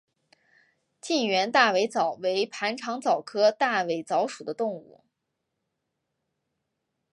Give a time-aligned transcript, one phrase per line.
[0.99, 5.01] 近缘大尾蚤为盘肠蚤科大尾蚤属的动物。